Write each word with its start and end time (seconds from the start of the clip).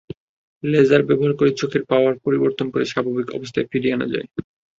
Laser 0.63 1.01
ব্যবহার 1.07 1.33
করে 1.39 1.51
চোখের 1.59 1.83
পাওয়ার 1.91 2.13
পরিবর্তন 2.25 2.67
করে 2.73 2.85
স্বাভাবিক 2.91 3.27
অবস্থায় 3.31 3.69
ফিরিয়ে 3.71 3.95
আনা 3.95 4.07
যায়। 4.13 4.27